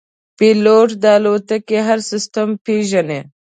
[0.37, 3.19] پیلوټ د الوتکې هر سیستم پېژني.